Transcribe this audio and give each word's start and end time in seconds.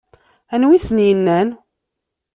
Anwa 0.53 0.71
ay 0.75 0.79
asen-yennan? 0.81 1.49